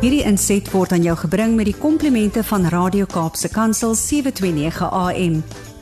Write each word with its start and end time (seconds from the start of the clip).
Hierdie 0.00 0.22
inset 0.24 0.64
word 0.72 0.94
aan 0.96 1.02
jou 1.04 1.12
gebring 1.20 1.58
met 1.58 1.66
die 1.68 1.76
komplimente 1.76 2.40
van 2.48 2.62
Radio 2.72 3.04
Kaapse 3.04 3.50
Kansel 3.52 3.92
729 4.00 4.88
AM. 4.96 5.34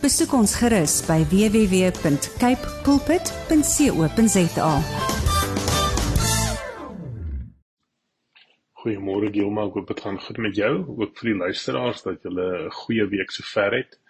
Besoek 0.03 0.35
ons 0.35 0.57
gerus 0.59 0.97
by 1.07 1.21
www.cape 1.31 2.73
pulpit.co.za. 2.83 4.73
Goeiemôre 8.83 9.31
Gilma, 9.39 9.69
ek 9.71 9.79
hoop 9.79 9.95
dit 9.95 10.05
gaan 10.09 10.19
goed 10.27 10.43
met 10.49 10.59
jou, 10.59 10.75
ook 10.99 11.15
vir 11.23 11.31
die 11.31 11.39
luisteraars 11.45 12.03
dat 12.11 12.27
julle 12.27 12.51
'n 12.67 12.75
goeie 12.83 13.07
week 13.15 13.31
sover 13.31 13.71
het 13.79 14.01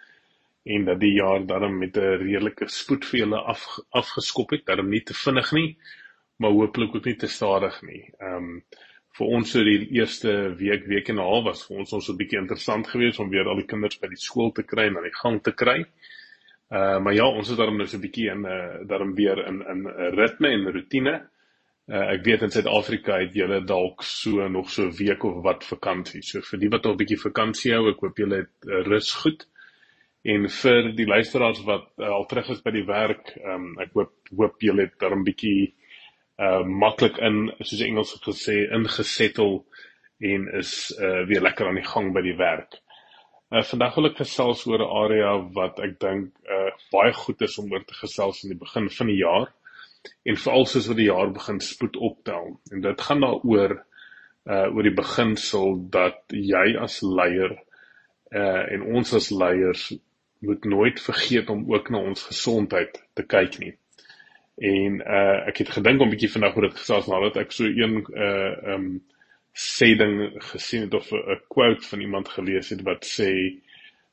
en 0.65 0.89
dat 0.89 0.99
die 1.05 1.13
jaar 1.21 1.45
daarom 1.45 1.77
met 1.77 1.93
'n 1.97 2.17
redelike 2.25 2.65
spoed 2.65 3.05
vir 3.05 3.19
julle 3.27 3.45
af, 3.45 3.77
afgeskop 3.93 4.57
het, 4.57 4.65
daarom 4.65 4.89
nie 4.89 5.05
te 5.05 5.13
vinnig 5.13 5.51
nie, 5.53 5.77
maar 6.41 6.57
hooplik 6.57 6.95
ook 6.95 7.05
nie 7.05 7.15
te 7.15 7.27
stadig 7.27 7.81
nie. 7.81 8.09
Ehm 8.17 8.57
um, 8.57 8.63
vir 9.17 9.27
ons 9.27 9.51
so 9.51 9.63
die 9.63 9.89
eerste 9.97 10.55
week, 10.59 10.85
week 10.87 11.09
en 11.09 11.17
'n 11.19 11.27
half 11.29 11.43
was 11.45 11.65
vir 11.67 11.77
ons 11.79 11.93
ons 11.93 12.09
'n 12.09 12.17
bietjie 12.17 12.39
interessant 12.39 12.87
geweest 12.87 13.19
om 13.19 13.29
weer 13.29 13.47
al 13.47 13.55
die 13.55 13.67
kinders 13.67 13.99
by 13.99 14.07
die 14.07 14.23
skool 14.27 14.51
te 14.51 14.63
kry 14.63 14.87
en 14.87 14.97
aan 14.97 15.09
die 15.09 15.21
gang 15.23 15.41
te 15.43 15.51
kry. 15.51 15.85
Uh 16.69 16.99
maar 16.99 17.13
ja, 17.13 17.25
ons 17.25 17.49
is 17.49 17.57
daarom 17.57 17.77
nou 17.77 17.87
so 17.87 17.97
'n 17.97 18.01
bietjie 18.01 18.29
in 18.31 18.41
'n 18.41 18.45
uh, 18.45 18.87
daarom 18.87 19.15
weer 19.15 19.37
in 19.47 19.61
in 19.61 19.87
'n 19.87 20.15
ritme 20.15 20.49
en 20.49 20.71
rotine. 20.71 21.15
Uh 21.87 22.05
ek 22.13 22.23
weet 22.23 22.41
in 22.41 22.51
Suid-Afrika 22.51 23.17
het 23.17 23.33
julle 23.33 23.65
dalk 23.65 24.03
so 24.03 24.47
nog 24.47 24.69
so 24.69 24.83
'n 24.85 24.95
week 24.97 25.23
of 25.23 25.43
wat 25.43 25.63
vakansie. 25.63 26.21
So 26.21 26.41
vir 26.41 26.59
die 26.59 26.69
wat 26.69 26.85
al 26.85 26.93
'n 26.93 26.97
bietjie 26.97 27.17
vakansie 27.17 27.73
hou, 27.73 27.89
ek 27.89 27.99
hoop 27.99 28.17
julle 28.17 28.35
het 28.35 28.67
uh, 28.67 28.83
rus 28.85 29.13
goed. 29.13 29.47
En 30.23 30.49
vir 30.49 30.91
die 30.95 31.07
luisteraars 31.07 31.63
wat 31.63 31.89
uh, 31.97 32.07
al 32.07 32.25
terug 32.25 32.49
is 32.49 32.61
by 32.61 32.71
die 32.71 32.85
werk, 32.85 33.37
um, 33.45 33.79
ek 33.79 33.93
hoop 33.93 34.13
hoop 34.37 34.61
julle 34.61 34.81
het 34.81 34.99
daarom 34.99 35.23
bietjie 35.23 35.73
uh 36.39 36.63
maklik 36.63 37.17
in 37.19 37.49
soos 37.59 37.81
Engels 37.83 38.13
gesê 38.23 38.61
ingesettel 38.75 39.59
en 40.19 40.47
is 40.59 40.73
uh 40.99 41.25
weer 41.27 41.43
lekker 41.43 41.67
aan 41.67 41.79
die 41.79 41.89
gang 41.89 42.13
by 42.15 42.23
die 42.23 42.37
werk. 42.39 42.79
Uh 43.51 43.63
vandag 43.71 43.95
wil 43.97 44.09
ek 44.11 44.21
gesels 44.21 44.65
oor 44.69 44.83
'n 44.85 44.91
area 45.03 45.33
wat 45.57 45.79
ek 45.83 45.99
dink 45.99 46.31
uh 46.57 46.71
baie 46.95 47.13
goed 47.13 47.41
is 47.47 47.57
om 47.59 47.71
oor 47.73 47.83
te 47.85 47.97
gesels 48.01 48.43
in 48.43 48.53
die 48.53 48.61
begin 48.65 48.89
van 48.97 49.11
die 49.11 49.19
jaar 49.19 49.49
en 50.23 50.39
veral 50.39 50.65
soos 50.65 50.87
wat 50.87 50.99
die 50.99 51.09
jaar 51.09 51.31
begin 51.35 51.59
spoed 51.59 51.97
optel. 52.09 52.59
En 52.71 52.81
dit 52.87 53.01
gaan 53.07 53.25
daaroor 53.25 53.75
uh 54.49 54.67
oor 54.75 54.83
die 54.87 54.95
beginsel 54.95 55.75
dat 55.91 56.21
jy 56.31 56.77
as 56.79 57.01
leier 57.01 57.57
uh 58.31 58.63
en 58.75 58.85
ons 58.95 59.13
as 59.13 59.31
leiers 59.31 59.89
moet 60.39 60.65
nooit 60.65 61.01
vergeet 61.03 61.49
om 61.49 61.67
ook 61.73 61.89
na 61.89 61.99
ons 61.99 62.23
gesondheid 62.31 63.01
te 63.13 63.27
kyk 63.27 63.59
nie. 63.59 63.75
En 64.59 64.99
uh 64.99 65.47
ek 65.47 65.61
het 65.63 65.69
gedink 65.71 66.01
om 66.03 66.09
bietjie 66.11 66.31
vandag 66.33 66.57
oor 66.57 66.67
dit 66.67 66.79
gesels 66.81 67.07
nadat 67.07 67.37
ek 67.39 67.53
so 67.55 67.67
een 67.67 68.01
uh 68.11 68.73
um 68.75 68.87
sê 69.55 69.93
ding 69.97 70.17
gesien 70.51 70.87
het 70.87 70.93
of 70.99 71.11
'n 71.15 71.39
quote 71.47 71.87
van 71.87 72.01
iemand 72.01 72.29
gelees 72.29 72.69
het 72.69 72.81
wat 72.83 73.07
sê 73.07 73.31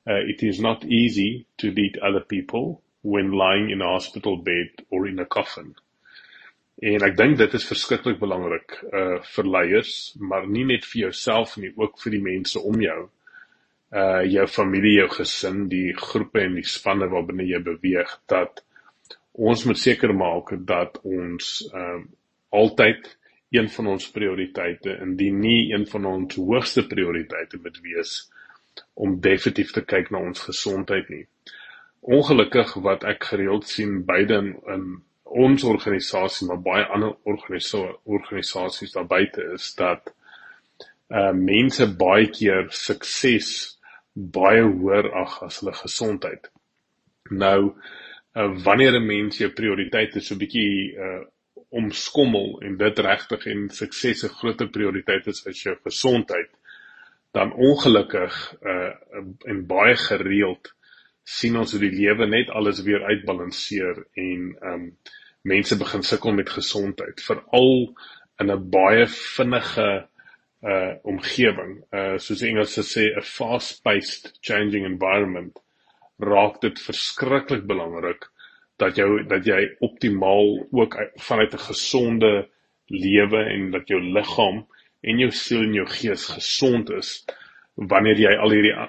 uh 0.06 0.22
it 0.30 0.42
is 0.42 0.61
not 0.61 0.84
easy 0.84 1.47
to 1.56 1.72
lead 1.75 1.98
other 1.98 2.22
people 2.22 2.80
when 3.03 3.33
lying 3.33 3.70
in 3.70 3.83
a 3.83 3.91
hospital 3.91 4.36
bed 4.36 4.70
or 4.91 5.08
in 5.08 5.19
a 5.19 5.25
coffin. 5.25 5.75
En 6.78 7.03
ek 7.03 7.16
dink 7.16 7.38
dit 7.38 7.55
is 7.55 7.66
verskriklik 7.66 8.19
belangrik 8.19 8.78
uh 8.92 9.19
vir 9.34 9.44
leiers, 9.44 10.14
maar 10.20 10.47
nie 10.47 10.64
net 10.64 10.84
vir 10.84 11.00
jouself 11.00 11.56
nie, 11.56 11.72
ook 11.77 11.98
vir 12.03 12.12
die 12.12 12.22
mense 12.22 12.60
om 12.60 12.81
jou. 12.81 13.08
Uh 13.91 14.22
jou 14.31 14.47
familie, 14.47 14.98
jou 15.00 15.08
gesin, 15.08 15.69
die 15.69 15.92
groepe 15.97 16.41
en 16.41 16.55
die 16.55 16.66
spanne 16.66 17.10
waarbinne 17.10 17.48
jy 17.50 17.62
beweeg 17.66 18.19
dat 18.28 18.62
ons 19.36 19.64
moet 19.68 19.78
seker 19.78 20.14
maak 20.16 20.54
dat 20.66 21.00
ons 21.04 21.58
ehm 21.72 22.00
uh, 22.00 22.06
altyd 22.56 23.08
een 23.50 23.68
van 23.68 23.86
ons 23.86 24.10
prioriteite 24.10 24.96
indien 25.02 25.40
nie 25.40 25.72
een 25.72 25.84
van 25.86 26.06
ons 26.08 26.34
hoogste 26.34 26.86
prioriteite 26.86 27.58
moet 27.62 27.78
wees 27.82 28.12
om 28.94 29.20
definitief 29.20 29.72
te 29.72 29.82
kyk 29.84 30.10
na 30.10 30.22
ons 30.24 30.44
gesondheid 30.48 31.08
nie. 31.12 31.24
Ongelukkig 32.00 32.75
wat 32.86 33.04
ek 33.04 33.28
gereeld 33.32 33.69
sien 33.69 33.98
beide 34.08 34.38
in, 34.42 34.50
in 34.72 34.86
ons 35.46 35.64
organisasie 35.66 36.48
maar 36.48 36.62
baie 36.62 36.84
ander 36.94 37.16
organisa 37.28 37.82
organisasies 38.04 38.94
daar 38.94 39.08
buite 39.10 39.44
is 39.54 39.72
dat 39.78 40.12
uh 41.12 41.32
mense 41.38 41.86
baie 41.98 42.30
keer 42.34 42.70
sukses 42.75 43.50
baie 44.12 44.62
hoër 44.64 45.10
ag 45.22 45.42
as 45.46 45.60
hulle 45.60 45.75
gesondheid. 45.76 46.48
Nou 47.30 47.75
uh, 48.36 48.52
wanneer 48.64 48.94
'n 48.94 49.06
mens 49.06 49.38
jou 49.38 49.50
prioriteite 49.50 50.20
so 50.20 50.36
bietjie 50.36 50.94
uh 50.97 51.24
omskommel 51.76 52.60
en 52.62 52.76
dit 52.78 52.98
regtig 52.98 53.47
en 53.47 53.69
sukses 53.70 54.22
'n 54.24 54.36
groter 54.38 54.69
prioriteit 54.69 55.26
is 55.26 55.47
as 55.47 55.62
jou 55.62 55.76
gesondheid 55.84 56.50
dan 57.32 57.52
ongelukkig 57.52 58.34
uh 58.62 58.92
en 59.44 59.66
baie 59.66 59.96
gereeld 59.96 60.75
sien 61.25 61.56
ons 61.56 61.72
hoe 61.72 61.80
die 61.80 61.91
lewe 61.91 62.26
net 62.26 62.50
alles 62.50 62.82
weer 62.82 63.02
uitbalanseer 63.04 64.04
en 64.14 64.56
um 64.72 64.84
mense 65.42 65.78
begin 65.78 66.02
sukkel 66.02 66.32
met 66.32 66.50
gesondheid 66.50 67.22
veral 67.22 67.96
in 68.41 68.50
'n 68.52 68.70
baie 68.70 69.06
vinnige 69.06 70.08
uh 70.62 70.94
omgewing 71.02 71.84
uh 71.92 72.16
soos 72.19 72.38
die 72.38 72.48
Engelse 72.48 72.82
sê 72.82 73.04
'n 73.16 73.22
fast-paced 73.22 74.38
changing 74.41 74.84
environment 74.84 75.58
raak 76.19 76.60
dit 76.60 76.81
verskriklik 76.81 77.66
belangrik 77.66 78.31
dat 78.81 78.97
jou 78.97 79.22
dat 79.28 79.47
jy 79.47 79.77
optimaal 79.81 80.66
ook 80.71 80.97
vanuit 81.16 81.53
'n 81.53 81.66
gesonde 81.69 82.49
lewe 82.87 83.44
en 83.44 83.71
dat 83.71 83.88
jou 83.88 84.00
liggaam 84.00 84.66
en 85.03 85.19
jou 85.19 85.31
siel 85.31 85.62
en 85.62 85.75
jou 85.75 85.87
gees 85.87 86.26
gesond 86.26 86.91
is 86.91 87.25
wanneer 87.75 88.19
jy 88.19 88.37
al 88.37 88.50
hierdie 88.50 88.75
uh, 88.75 88.88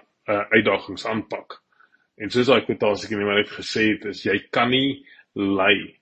uitdagings 0.52 1.06
aanpak. 1.06 1.62
En 2.18 2.30
soos 2.30 2.50
ek 2.50 2.68
het 2.68 2.84
al 2.84 2.96
seker 2.96 3.20
net 3.20 3.50
gesê 3.50 3.92
het, 3.94 4.06
is 4.06 4.24
jy 4.26 4.40
kan 4.50 4.70
nie 4.70 5.06
lei 5.34 6.00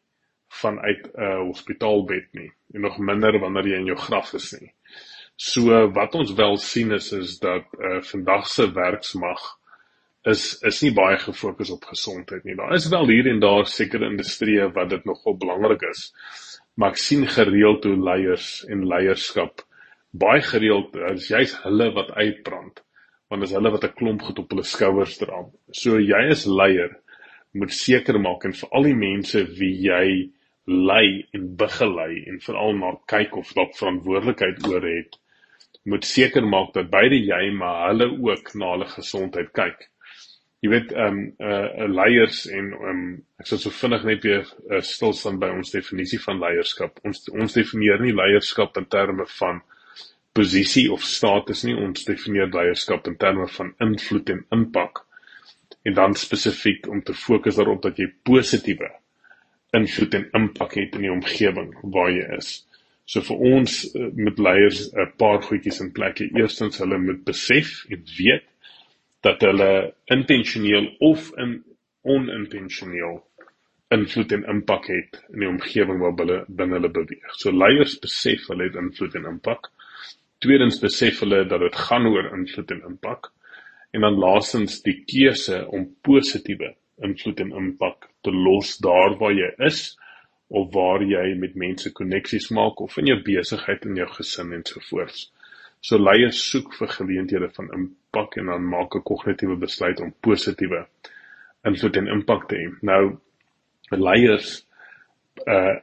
vanuit 0.62 1.03
'n 1.14 1.22
uh, 1.22 1.41
hospitaalbed 1.50 2.28
nie 2.34 2.52
en 2.74 2.81
nog 2.81 2.97
minder 2.97 3.40
wanneer 3.40 3.68
jy 3.68 3.78
in 3.80 3.91
jou 3.91 3.97
graf 3.97 4.34
is 4.34 4.53
nie. 4.62 4.72
So 5.35 5.91
wat 5.91 6.16
ons 6.16 6.34
wel 6.34 6.58
sien 6.58 6.91
is 6.91 7.12
is 7.12 7.40
dat 7.40 7.66
uh, 7.80 8.02
vandag 8.02 8.47
se 8.47 8.72
werksmag 8.72 9.41
is 10.25 10.44
is 10.66 10.81
nie 10.81 10.94
baie 10.96 11.18
gefokus 11.22 11.72
op 11.75 11.86
gesondheid 11.91 12.44
nie. 12.46 12.56
Daar 12.58 12.74
is 12.74 12.90
wel 12.90 13.08
hier 13.13 13.30
en 13.30 13.40
daar 13.44 13.68
sekere 13.69 14.09
industrieë 14.09 14.72
wat 14.74 14.90
dit 14.90 15.06
nogal 15.06 15.38
belangrik 15.38 15.86
is. 15.91 16.09
Maar 16.75 16.96
ek 16.96 17.02
sien 17.02 17.28
gereeld 17.30 17.86
hoe 17.86 17.96
leiers 17.96 18.50
en 18.69 18.88
leierskap 18.90 19.62
baie 20.16 20.41
gereeld 20.41 20.96
is 21.12 21.30
juist 21.30 21.62
hulle 21.66 21.91
wat 21.96 22.14
uitbrand 22.16 22.81
want 23.30 23.41
dis 23.41 23.56
hulle 23.58 23.72
wat 23.74 23.85
'n 23.85 23.97
klomp 24.00 24.22
goed 24.22 24.40
op 24.40 24.52
hulle 24.53 24.64
skouers 24.64 25.18
dra. 25.18 25.40
So 25.72 26.00
jy 26.00 26.22
as 26.31 26.46
leier 26.46 26.97
moet 27.53 27.74
seker 27.74 28.19
maak 28.19 28.46
en 28.46 28.53
vir 28.53 28.69
al 28.72 28.84
die 28.84 29.00
mense 29.02 29.44
wie 29.59 29.74
jy 29.88 30.31
lei 30.68 31.25
en 31.34 31.56
begelei 31.58 32.25
en 32.30 32.40
veral 32.40 32.74
na 32.78 32.91
kyk 33.14 33.35
of 33.38 33.53
dalk 33.53 33.75
verantwoordelikheid 33.78 34.68
oor 34.68 34.81
het, 34.81 35.18
moet 35.85 36.06
seker 36.06 36.46
maak 36.46 36.74
dat 36.74 36.90
beide 36.90 37.16
jy 37.16 37.52
maar 37.53 37.90
hulle 37.90 38.08
ook 38.30 38.56
na 38.56 38.72
hulle 38.72 38.90
gesondheid 38.94 39.52
kyk 39.53 39.90
jy 40.66 40.72
weet 40.72 40.92
ehm 40.96 41.18
um, 41.20 41.22
uh, 41.46 41.70
uh 41.86 41.88
leiers 41.92 42.46
en 42.50 42.72
ehm 42.74 42.90
um, 42.90 43.06
ek 43.42 43.50
sal 43.50 43.62
so 43.62 43.74
vinnig 43.76 44.06
net 44.08 44.24
weer 44.26 44.44
uh, 44.46 44.81
stil 44.81 45.14
staan 45.14 45.38
by 45.42 45.52
ons 45.53 45.74
definisie 45.76 46.20
van 46.24 46.42
leierskap. 46.42 46.98
Ons 47.06 47.28
ons 47.30 47.58
definieer 47.58 48.02
nie 48.02 48.16
leierskap 48.16 48.78
in 48.81 48.88
terme 48.90 49.28
van 49.38 49.62
posisie 50.36 50.88
of 50.92 51.06
status 51.06 51.64
nie. 51.68 51.76
Ons 51.78 52.08
definieer 52.08 52.50
leierskap 52.53 53.08
in 53.12 53.18
terme 53.22 53.48
van 53.58 53.74
invloed 53.84 54.31
en 54.34 54.46
impak. 54.58 55.03
En 55.86 55.98
dan 56.00 56.18
spesifiek 56.18 56.90
om 56.90 57.03
te 57.06 57.14
fokus 57.14 57.59
daarop 57.59 57.84
dat 57.86 58.02
jy 58.02 58.09
positiewe 58.26 58.90
invloed 59.76 60.18
en 60.18 60.30
impak 60.40 60.80
het 60.80 60.96
in 60.97 61.06
die 61.06 61.14
omgewing 61.14 61.76
waar 61.94 62.09
jy 62.16 62.26
is. 62.40 62.56
So 63.06 63.22
vir 63.22 63.46
ons 63.53 63.84
uh, 63.94 64.09
met 64.18 64.41
leiers 64.41 64.88
'n 64.90 65.11
paar 65.22 65.44
goedjies 65.46 65.84
in 65.84 65.94
plek. 65.94 66.23
Eerstens 66.26 66.82
hulle 66.82 66.97
moet 66.97 67.22
besef 67.28 67.84
en 67.94 68.02
weet 68.18 68.50
dat 69.25 69.41
hulle 69.41 69.93
intentioneel 70.13 70.91
of 70.99 71.31
in 71.41 71.57
onintentioneel 72.05 73.23
invloed 73.93 74.31
en 74.31 74.45
impak 74.49 74.87
het 74.89 75.17
in 75.33 75.41
die 75.43 75.49
omgewing 75.49 76.01
waar 76.01 76.17
hulle 76.19 76.37
binne 76.47 76.77
hulle 76.77 76.91
beweeg. 76.93 77.33
So 77.41 77.53
leiers 77.53 77.97
besef 78.01 78.47
hulle 78.51 78.69
het 78.69 78.77
invloed 78.81 79.17
en 79.17 79.27
impak. 79.29 79.72
Tweedens 80.43 80.79
besef 80.81 81.22
hulle 81.23 81.43
dat 81.49 81.63
dit 81.63 81.77
gaan 81.87 82.07
oor 82.09 82.29
invloed 82.37 82.73
en 82.75 82.83
impak. 82.91 83.31
En 83.95 84.05
dan 84.05 84.19
laastens 84.22 84.81
die 84.85 84.97
keuse 85.07 85.63
om 85.73 85.87
positiewe 86.05 86.73
invloed 87.05 87.41
en 87.43 87.53
impak 87.61 88.09
te 88.25 88.33
los 88.33 88.77
daar 88.83 89.17
waar 89.19 89.33
jy 89.35 89.51
is 89.67 89.95
of 90.49 90.73
waar 90.73 91.03
jy 91.03 91.31
met 91.39 91.55
mense 91.57 91.91
koneksies 91.97 92.51
maak 92.53 92.81
of 92.83 92.97
in 93.01 93.09
jou 93.09 93.17
besigheid 93.25 93.85
en 93.85 93.97
jou 94.01 94.07
gesin 94.17 94.53
en 94.53 94.66
so 94.67 94.81
voort. 94.89 95.25
So 95.85 95.97
leiers 96.02 96.37
soek 96.49 96.72
vir 96.79 96.90
geleenthede 96.90 97.47
van 97.55 97.67
impak 97.78 98.40
en 98.41 98.47
dan 98.49 98.64
maak 98.70 98.96
'n 98.97 99.03
kognitiewe 99.09 99.55
besluit 99.64 99.99
om 100.02 100.14
positiewe 100.28 100.79
invloed 101.70 101.97
en 101.99 102.08
impak 102.14 102.47
te 102.49 102.55
hê. 102.61 102.70
Nou 102.90 103.03
leiers 103.91 104.47
uh 105.55 105.76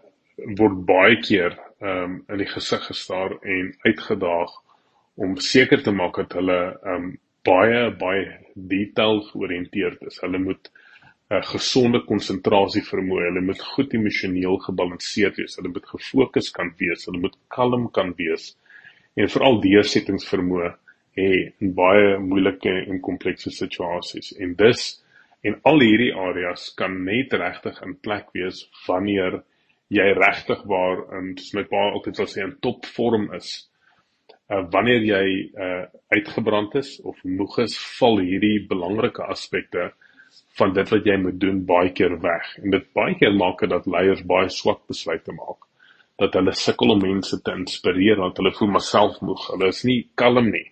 word 0.58 0.81
baie 0.88 1.20
keer 1.26 1.54
um 1.90 2.16
in 2.34 2.43
die 2.43 2.49
gesig 2.54 2.82
gestaar 2.88 3.37
en 3.54 3.69
uitgedaag 3.87 4.56
om 5.26 5.37
seker 5.37 5.82
te 5.82 5.94
maak 6.00 6.19
dat 6.22 6.34
hulle 6.38 6.58
um 6.94 7.06
baie 7.50 7.84
baie 8.00 8.25
detail 8.75 9.22
georiënteerd 9.28 10.02
is. 10.10 10.19
Hulle 10.25 10.40
moet 10.49 10.70
'n 11.31 11.37
uh, 11.37 11.44
gesonde 11.52 12.00
konsentrasie 12.10 12.82
vermoë, 12.90 13.28
hulle 13.28 13.44
moet 13.52 13.62
goed 13.76 13.94
emosioneel 13.94 14.58
gebalanseerd 14.66 15.37
wees, 15.37 15.56
hulle 15.56 15.72
moet 15.76 15.87
gefokus 15.94 16.50
kan 16.50 16.75
wees, 16.82 17.06
hulle 17.06 17.22
moet 17.28 17.38
kalm 17.49 17.87
kan 18.00 18.12
wees 18.19 18.56
en 19.17 19.31
veral 19.35 19.61
deursettingsvermoë 19.62 20.70
hê 21.19 21.31
in 21.61 21.73
baie 21.76 22.19
moeilike 22.23 22.73
en 22.87 23.00
komplekse 23.05 23.53
situasies. 23.53 24.32
En 24.41 24.55
dus 24.59 24.87
en 25.43 25.59
al 25.69 25.82
hierdie 25.82 26.12
areas 26.14 26.70
kan 26.79 26.94
net 27.05 27.35
regtig 27.35 27.81
in 27.85 27.97
plek 28.00 28.31
wees 28.37 28.62
wanneer 28.87 29.43
jy 29.93 30.06
regtig 30.17 30.62
waar 30.70 31.03
in 31.19 31.35
soos 31.37 31.53
my 31.59 31.67
pa 31.69 31.82
altyd 31.91 32.20
sal 32.20 32.31
sê 32.31 32.44
in 32.47 32.55
topvorm 32.64 33.26
is 33.37 33.50
uh, 34.53 34.62
wanneer 34.73 35.05
jy 35.05 35.25
uh, 35.53 35.82
uitgebrand 36.14 36.79
is 36.81 36.94
of 37.05 37.19
moeg 37.25 37.59
is, 37.67 37.76
val 37.99 38.20
hierdie 38.23 38.62
belangrike 38.70 39.26
aspekte 39.35 39.91
van 40.59 40.73
dit 40.76 40.88
wat 40.94 41.09
jy 41.09 41.17
moet 41.20 41.38
doen 41.41 41.61
baie 41.69 41.93
keer 41.97 42.14
weg. 42.23 42.49
En 42.62 42.73
dit 42.73 42.88
baie 42.97 43.17
keer 43.20 43.35
maak 43.37 43.61
dit 43.61 43.73
dat 43.73 43.88
leiers 43.88 44.25
baie 44.29 44.49
swak 44.53 44.85
besluite 44.88 45.35
maak. 45.37 45.67
Dat 46.20 46.35
hulle 46.38 46.53
sukkel 46.53 46.93
om 46.94 47.00
mense 47.03 47.38
te 47.43 47.55
inspireer 47.56 48.20
want 48.20 48.37
hulle 48.41 48.53
voel 48.56 48.73
maar 48.75 48.87
self 48.87 49.20
moeg. 49.20 49.47
Hulle 49.55 49.70
is 49.73 49.82
nie 49.88 50.00
kalm 50.14 50.50
nie. 50.50 50.67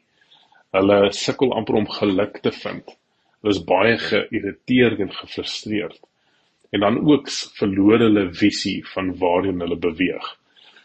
Hulle 0.77 0.99
sukkel 1.17 1.55
amper 1.57 1.81
om 1.81 1.89
geluk 1.91 2.43
te 2.45 2.53
vind. 2.53 2.93
Hulle 3.41 3.55
is 3.57 3.65
baie 3.65 3.97
geïrriteerd 3.99 5.01
en 5.07 5.13
gefrustreerd. 5.17 5.99
En 6.71 6.85
dan 6.85 7.01
ook 7.07 7.31
verloor 7.59 8.05
hulle 8.07 8.29
visie 8.43 8.79
van 8.93 9.15
waarheen 9.19 9.65
hulle 9.65 9.81
beweeg. 9.81 10.37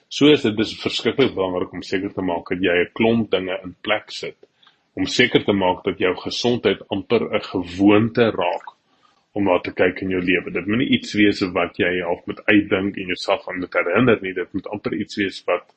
So 0.10 0.32
is 0.32 0.46
dit 0.46 0.56
dis 0.58 0.76
verskriklik 0.80 1.34
belangrik 1.36 1.74
om 1.74 1.84
seker 1.84 2.14
te 2.14 2.24
maak 2.26 2.50
dat 2.50 2.62
jy 2.64 2.76
'n 2.84 2.92
klomp 2.94 3.32
dinge 3.32 3.60
in 3.64 3.76
plek 3.82 4.12
sit 4.12 4.38
om 4.96 5.06
seker 5.06 5.44
te 5.44 5.54
maak 5.54 5.84
dat 5.84 6.00
jou 6.00 6.14
gesondheid 6.16 6.82
amper 6.90 7.28
'n 7.36 7.44
gewoonte 7.44 8.32
raak 8.32 8.75
om 9.36 9.44
na 9.44 9.58
te 9.60 9.74
kyk 9.76 10.00
in 10.06 10.14
jou 10.16 10.22
lewe. 10.24 10.52
Dit 10.56 10.68
moet 10.68 10.80
nie 10.80 10.94
iets 10.96 11.16
wees 11.20 11.42
wat 11.56 11.76
jy 11.80 11.92
half 12.08 12.24
moet 12.30 12.40
uitdink 12.48 12.96
en 12.96 13.12
jouself 13.12 13.48
aan 13.50 13.60
moet 13.60 13.76
herinner 13.76 14.22
nie. 14.24 14.34
Dit 14.38 14.54
moet 14.56 14.70
amper 14.72 14.96
iets 14.96 15.20
wees 15.20 15.42
wat 15.50 15.68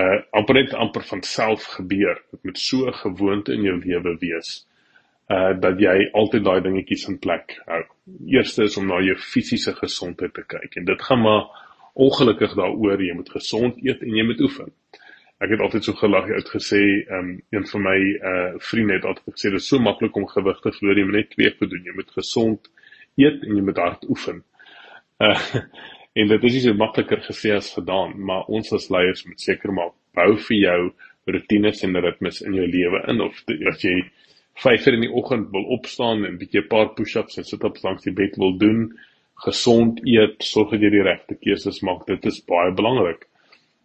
uh 0.00 0.20
amper 0.36 0.58
net 0.58 0.74
amper 0.74 1.04
van 1.08 1.22
self 1.24 1.64
gebeur. 1.78 2.20
Dit 2.34 2.42
moet 2.44 2.58
so 2.58 2.86
'n 2.90 3.00
gewoonte 3.00 3.54
in 3.54 3.64
jou 3.64 3.78
lewe 3.80 4.16
wees 4.20 4.66
uh 5.32 5.54
dat 5.60 5.80
jy 5.80 6.10
altyd 6.12 6.44
daai 6.44 6.60
dingetjies 6.60 7.08
in 7.08 7.18
plek 7.18 7.56
hou. 7.66 7.82
Eerste 8.26 8.68
is 8.68 8.76
om 8.76 8.86
na 8.86 9.00
jou 9.00 9.16
fisiese 9.16 9.72
gesondheid 9.72 10.34
te 10.34 10.44
kyk 10.44 10.76
en 10.76 10.84
dit 10.84 11.02
gaan 11.02 11.22
maar 11.22 11.44
ongelukkig 11.94 12.54
daaroor 12.54 13.00
jy 13.00 13.14
moet 13.14 13.30
gesond 13.30 13.80
eet 13.80 14.02
en 14.02 14.16
jy 14.16 14.24
moet 14.26 14.40
oefen. 14.40 14.72
Ek 15.42 15.50
het 15.50 15.60
altyd 15.60 15.84
so 15.84 15.98
gelag 15.98 16.30
uit 16.30 16.48
gesê, 16.48 16.82
ehm 17.08 17.18
um, 17.18 17.42
een 17.50 17.66
van 17.66 17.82
my 17.82 17.98
uh 18.30 18.52
vriende 18.58 18.98
het 18.98 19.04
altyd 19.04 19.34
gesê 19.34 19.50
dit 19.50 19.60
is 19.60 19.68
so 19.68 19.78
maklik 19.78 20.16
om 20.16 20.26
gewig 20.26 20.60
te 20.60 20.72
verloor, 20.78 20.98
jy 20.98 21.04
moet 21.08 21.20
net 21.20 21.30
twee 21.30 21.50
goed 21.58 21.70
doen. 21.70 21.84
Jy 21.84 21.94
moet 21.94 22.14
gesond 22.20 22.70
eet 23.16 23.42
en 23.42 23.56
jy 23.56 23.64
moet 23.66 23.82
hard 23.82 24.08
oefen. 24.08 24.44
Uh 25.18 25.38
en 26.18 26.28
dit 26.30 26.44
is 26.44 26.54
nie 26.54 26.64
so 26.68 26.78
makliker 26.78 27.20
gesê 27.26 27.54
as 27.56 27.72
gedaan, 27.74 28.14
maar 28.22 28.46
ons 28.46 28.72
as 28.72 28.90
leiers 28.90 29.24
moet 29.26 29.40
seker 29.40 29.74
maak 29.74 29.94
bou 30.14 30.36
vir 30.48 30.58
jou 30.58 30.80
rotines 31.34 31.82
en 31.86 31.98
ritmes 32.04 32.40
in 32.44 32.54
jou 32.58 32.66
lewe 32.70 33.00
in 33.10 33.22
of 33.24 33.40
as 33.70 33.82
jy 33.84 33.96
5 34.62 34.86
uur 34.86 34.96
in 34.98 35.06
die 35.06 35.14
oggend 35.20 35.50
wil 35.54 35.64
opstaan 35.76 36.24
en 36.24 36.34
'n 36.34 36.38
bietjie 36.38 36.62
'n 36.62 36.68
paar 36.68 36.94
push-ups 36.94 37.38
en 37.38 37.44
sit-ups 37.44 37.82
langs 37.82 38.04
die 38.04 38.14
bed 38.14 38.36
wil 38.36 38.56
doen, 38.58 38.92
gesond 39.46 39.98
eet, 40.06 40.42
sorg 40.42 40.70
dat 40.70 40.80
jy 40.80 40.90
die 40.90 41.02
regte 41.02 41.34
keuses 41.34 41.82
maak. 41.82 42.06
Dit 42.06 42.26
is 42.26 42.44
baie 42.46 42.70
belangrik. 42.72 43.26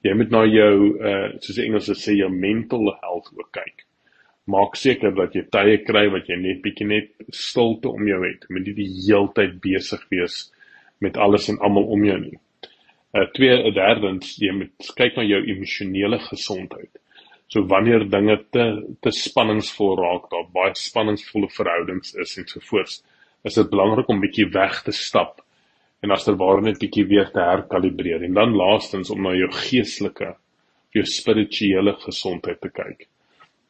Jy 0.06 0.14
moet 0.16 0.32
na 0.32 0.46
jou 0.48 0.76
uh 0.96 1.32
soos 1.44 1.58
die 1.58 1.66
Engelse 1.66 1.96
sê 2.00 2.16
jou 2.16 2.30
mental 2.32 2.88
health 3.02 3.32
ook 3.36 3.50
kyk. 3.58 3.84
Maak 4.50 4.78
seker 4.80 5.12
dat 5.16 5.36
jy 5.36 5.44
tye 5.52 5.76
kry 5.86 6.06
wat 6.14 6.30
jy 6.32 6.38
net 6.40 6.62
bietjie 6.64 6.88
net 6.88 7.10
stilte 7.36 7.92
om 7.92 8.08
jou 8.08 8.22
het. 8.24 8.48
Moet 8.50 8.70
nie 8.70 8.78
die 8.78 8.88
heeltyd 8.94 9.60
besig 9.66 10.06
wees 10.14 10.46
met 11.04 11.20
alles 11.20 11.50
en 11.52 11.60
almal 11.60 11.92
om 11.96 12.06
jou 12.08 12.18
nie. 12.22 12.40
Uh 13.12 13.26
twee 13.36 13.74
derdens, 13.76 14.38
jy 14.40 14.56
moet 14.56 14.94
kyk 14.96 15.20
na 15.20 15.28
jou 15.28 15.42
emosionele 15.52 16.22
gesondheid. 16.30 16.92
So 17.52 17.66
wanneer 17.68 18.08
dinge 18.08 18.38
te 18.56 18.66
te 19.04 19.12
spanningsvol 19.12 19.96
raak, 20.00 20.32
daar 20.32 20.48
baie 20.54 20.76
spanningsvolle 20.78 21.52
verhoudings 21.52 22.16
is 22.16 22.38
en 22.38 22.48
so 22.48 22.64
voort, 22.72 23.02
is 23.44 23.56
dit 23.60 23.72
belangrik 23.72 24.10
om 24.10 24.24
bietjie 24.24 24.48
weg 24.54 24.84
te 24.86 24.96
stap 24.96 25.42
en 26.04 26.14
as 26.16 26.26
ter 26.26 26.38
ware 26.40 26.64
net 26.64 26.80
bietjie 26.82 27.06
weer 27.10 27.30
te 27.34 27.44
herkalibreer 27.44 28.24
en 28.28 28.38
dan 28.38 28.56
laastens 28.58 29.12
om 29.14 29.24
na 29.26 29.34
jou 29.36 29.50
geestelike 29.56 30.34
jou 30.96 31.06
spirituele 31.06 31.94
gesondheid 32.04 32.62
te 32.64 32.72
kyk. 32.74 33.08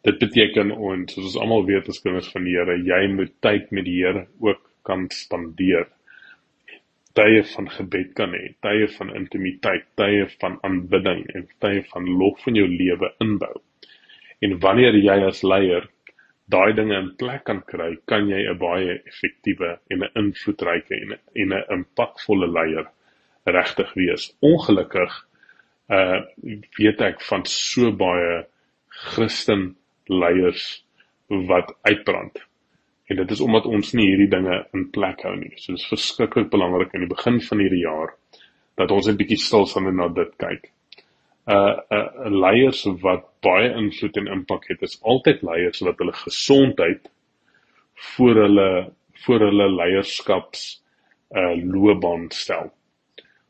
Dit 0.07 0.19
beteken 0.21 0.71
ons 0.71 1.11
soos 1.11 1.25
ons 1.33 1.39
almal 1.43 1.65
weet 1.67 1.89
as 1.91 1.99
kinders 2.03 2.29
van 2.31 2.45
die 2.47 2.55
Here, 2.55 2.77
jy 2.87 2.99
moet 3.11 3.33
tyd 3.43 3.71
met 3.75 3.87
die 3.87 3.97
Here 3.99 4.27
ook 4.45 4.61
kan 4.87 5.09
spandeer. 5.11 5.89
Tye 7.17 7.41
van 7.51 7.67
gebed 7.73 8.13
kan 8.15 8.31
hê, 8.37 8.53
tye 8.63 8.87
van 8.95 9.11
intimiteit, 9.17 9.89
tye 9.99 10.29
van 10.39 10.55
aanbidding 10.63 11.25
en 11.35 11.49
tye 11.65 11.81
van 11.89 12.07
lof 12.21 12.45
in 12.47 12.61
jou 12.61 12.67
lewe 12.69 13.11
inbou. 13.25 13.55
En 14.45 14.55
wanneer 14.63 14.95
jy 14.95 15.17
as 15.27 15.43
leier 15.43 15.89
daai 16.50 16.74
dinge 16.74 16.98
in 16.98 17.10
plek 17.18 17.44
kan 17.46 17.62
kry, 17.66 17.96
kan 18.10 18.30
jy 18.30 18.42
'n 18.50 18.57
baie 18.57 19.01
effektiewe 19.12 19.78
en 19.92 20.04
'n 20.04 20.12
invloedryke 20.22 20.96
en 21.01 21.13
'n 21.13 21.54
'n 21.54 21.63
impakvolle 21.78 22.48
leier 22.48 22.88
regtig 23.46 23.94
wees. 23.94 24.36
Ongelukkig 24.42 25.12
uh 25.90 26.22
weet 26.78 27.01
ek 27.01 27.22
van 27.22 27.46
so 27.46 27.92
baie 27.92 28.46
Christen 28.88 29.75
leiers 30.06 30.84
wat 31.28 31.74
uitbrand. 31.81 32.40
En 33.10 33.16
dit 33.16 33.31
is 33.31 33.42
omdat 33.42 33.66
ons 33.66 33.94
nie 33.94 34.06
hierdie 34.06 34.30
dinge 34.30 34.66
in 34.74 34.90
plek 34.90 35.22
hou 35.22 35.36
nie. 35.36 35.54
So 35.56 35.74
dit 35.74 35.81
is 35.81 35.90
verskriklik 35.90 36.50
belangrik 36.50 36.94
in 36.94 37.06
die 37.06 37.16
begin 37.16 37.40
van 37.42 37.60
hierdie 37.60 37.86
jaar 37.86 38.13
dat 38.75 38.92
ons 38.92 39.07
'n 39.07 39.18
bietjie 39.18 39.38
stil 39.38 39.66
staan 39.66 39.88
en 39.88 39.96
na 39.96 40.07
dit 40.07 40.38
kyk 40.38 40.72
uh 41.50 41.78
uh 41.98 42.30
leiers 42.30 42.84
wat 43.04 43.25
baie 43.46 43.72
invloed 43.81 44.18
en 44.22 44.30
impak 44.36 44.68
het 44.69 44.84
is 44.86 45.00
altyd 45.01 45.42
leiers 45.48 45.81
wat 45.88 46.01
hulle 46.01 46.16
gesondheid 46.24 47.10
voor 48.13 48.44
hulle 48.46 48.69
voor 49.25 49.46
hulle 49.48 49.68
leierskaps 49.75 50.68
uh 51.36 51.56
loopbaan 51.63 52.30
stel. 52.31 52.72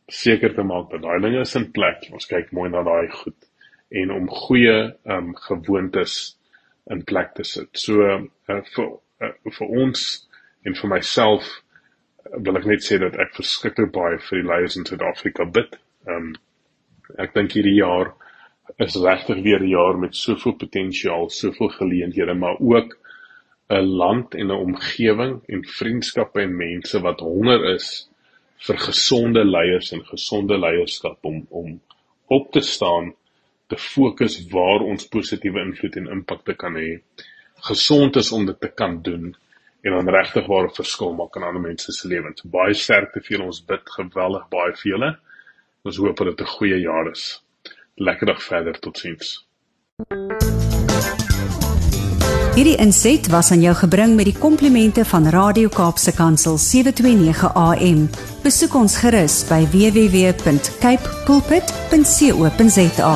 Seker 0.08 0.56
te 0.56 0.64
maak 0.64 0.90
dat 0.92 1.04
daai 1.04 1.20
dinge 1.22 1.44
is 1.46 1.56
in 1.56 1.70
plek. 1.72 2.08
Ons 2.12 2.28
kyk 2.30 2.52
mooi 2.56 2.70
na 2.70 2.84
daai 2.84 3.10
goed 3.14 3.50
en 3.90 4.12
om 4.14 4.30
goeie 4.30 4.78
um 5.06 5.34
gewoontes 5.48 6.18
in 6.90 7.04
plek 7.04 7.34
te 7.38 7.44
sit. 7.44 7.70
So 7.78 8.02
uh, 8.06 8.22
vir 8.74 8.90
uh, 9.22 9.34
vir 9.58 9.74
ons 9.84 10.06
en 10.66 10.76
vir 10.76 10.92
myself 10.96 11.50
wil 12.46 12.60
ek 12.60 12.68
net 12.70 12.86
sê 12.86 13.00
dat 13.02 13.18
ek 13.22 13.36
verskriklik 13.38 13.92
baie 13.96 14.20
vir 14.30 14.42
die 14.42 14.48
leiers 14.48 14.78
in 14.78 14.86
Suid-Afrika 14.88 15.46
bid. 15.46 15.78
Um 16.08 16.34
Ek 17.18 17.34
dink 17.34 17.52
hierdie 17.52 17.80
jaar 17.80 18.14
is 18.78 18.96
regtig 18.96 19.42
weer 19.44 19.60
'n 19.60 19.70
jaar 19.70 19.98
met 19.98 20.16
soveel 20.16 20.54
potensiaal, 20.54 21.30
soveel 21.30 21.70
geleenthede, 21.70 22.34
maar 22.34 22.58
ook 22.60 22.98
'n 23.70 23.86
land 24.02 24.36
en 24.36 24.48
'n 24.48 24.64
omgewing 24.68 25.42
en 25.48 25.66
vriendskappe 25.66 26.42
en 26.42 26.56
mense 26.58 27.02
wat 27.02 27.20
honger 27.20 27.66
is 27.74 28.10
vir 28.68 28.78
gesonde 28.78 29.44
leiers 29.46 29.92
en 29.92 30.06
gesonde 30.06 30.58
leierskap 30.58 31.26
om 31.26 31.46
om 31.50 31.82
op 32.28 32.52
te 32.52 32.62
staan 32.62 33.14
te 33.68 33.78
fokus 33.78 34.40
waar 34.50 34.82
ons 34.82 35.08
positiewe 35.08 35.62
invloed 35.62 35.96
en 35.96 36.10
impak 36.16 36.44
te 36.46 36.54
kan 36.54 36.76
hê. 36.76 37.00
Gesond 37.70 38.16
is 38.16 38.32
om 38.32 38.46
dit 38.46 38.60
te 38.60 38.72
kan 38.82 39.02
doen 39.02 39.36
en 39.82 39.92
dan 39.92 40.10
regtig 40.10 40.48
waar 40.48 40.66
'n 40.68 40.80
verskil 40.82 41.14
maak 41.14 41.36
in 41.36 41.44
ander 41.44 41.62
mense 41.62 41.92
se 41.92 42.08
lewens. 42.08 42.42
Baie 42.44 42.74
sterkte 42.74 43.22
vir 43.22 43.42
ons 43.42 43.66
bid 43.66 43.90
geweldig 43.98 44.50
baie 44.50 44.74
vir 44.74 44.92
julle. 44.92 45.18
Ons 45.90 45.98
hoop 45.98 46.18
dat 46.18 46.28
dit 46.28 46.42
'n 46.42 46.52
goeie 46.58 46.80
jaar 46.80 47.10
is. 47.10 47.44
Lekker 47.96 48.26
dag 48.26 48.44
verder, 48.44 48.80
totsiens. 48.80 49.48
Hierdie 52.56 52.76
inset 52.76 53.28
was 53.28 53.52
aan 53.52 53.62
jou 53.62 53.76
gebring 53.76 54.16
met 54.16 54.26
die 54.26 54.38
komplimente 54.38 55.06
van 55.06 55.30
Radio 55.30 55.70
Kaapse 55.70 56.14
Kansel 56.14 56.58
729 56.58 57.54
AM. 57.54 58.10
Besoek 58.42 58.74
ons 58.76 58.98
gerus 58.98 59.48
by 59.48 59.68
www.cape 59.72 61.10
pulpit.co.za. 61.26 63.14